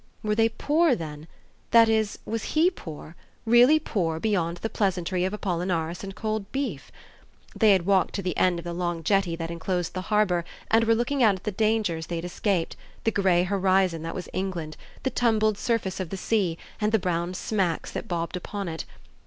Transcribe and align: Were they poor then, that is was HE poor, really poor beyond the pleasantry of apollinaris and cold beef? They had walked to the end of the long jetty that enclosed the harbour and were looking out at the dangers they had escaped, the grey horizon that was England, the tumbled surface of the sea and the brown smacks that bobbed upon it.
Were 0.23 0.33
they 0.33 0.49
poor 0.49 0.95
then, 0.95 1.27
that 1.69 1.87
is 1.87 2.17
was 2.25 2.43
HE 2.55 2.71
poor, 2.71 3.15
really 3.45 3.77
poor 3.77 4.19
beyond 4.19 4.57
the 4.57 4.67
pleasantry 4.67 5.25
of 5.25 5.31
apollinaris 5.31 6.03
and 6.03 6.15
cold 6.15 6.51
beef? 6.51 6.91
They 7.55 7.73
had 7.73 7.85
walked 7.85 8.15
to 8.15 8.23
the 8.23 8.35
end 8.35 8.57
of 8.57 8.65
the 8.65 8.73
long 8.73 9.03
jetty 9.03 9.35
that 9.35 9.51
enclosed 9.51 9.93
the 9.93 10.01
harbour 10.09 10.43
and 10.71 10.85
were 10.85 10.95
looking 10.95 11.21
out 11.21 11.35
at 11.35 11.43
the 11.43 11.51
dangers 11.51 12.07
they 12.07 12.15
had 12.15 12.25
escaped, 12.25 12.75
the 13.03 13.11
grey 13.11 13.43
horizon 13.43 14.01
that 14.01 14.15
was 14.15 14.27
England, 14.33 14.75
the 15.03 15.11
tumbled 15.11 15.59
surface 15.59 15.99
of 15.99 16.09
the 16.09 16.17
sea 16.17 16.57
and 16.79 16.91
the 16.91 16.97
brown 16.97 17.35
smacks 17.35 17.91
that 17.91 18.07
bobbed 18.07 18.35
upon 18.35 18.67
it. 18.67 18.85